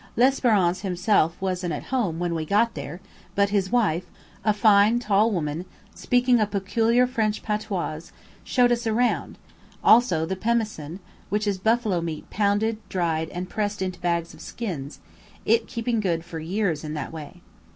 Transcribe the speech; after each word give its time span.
L'Esperance 0.15 0.81
himself 0.81 1.39
wasn't 1.39 1.71
at 1.73 1.83
home 1.93 2.17
when 2.17 2.33
we 2.33 2.43
got 2.43 2.73
there; 2.73 3.01
but 3.35 3.49
his 3.49 3.71
wife, 3.71 4.05
a 4.43 4.51
fine, 4.51 4.97
tall 4.97 5.29
woman, 5.29 5.63
speaking 5.93 6.39
a 6.39 6.47
peculiar 6.47 7.05
French 7.05 7.43
patois, 7.43 8.09
showed 8.43 8.71
us 8.71 8.87
"around," 8.87 9.37
also 9.83 10.25
the 10.25 10.35
pemmicain, 10.35 10.97
which 11.29 11.45
is 11.45 11.59
buffalo 11.59 12.01
meat 12.01 12.27
pounded, 12.31 12.79
dried, 12.89 13.29
and 13.29 13.47
pressed 13.47 13.79
into 13.79 13.99
bags 13.99 14.33
of 14.33 14.41
skins, 14.41 15.01
it 15.45 15.67
keeping 15.67 15.99
good 15.99 16.25
for 16.25 16.39
years 16.39 16.83
in 16.83 16.95
that 16.95 17.13
way. 17.13 17.43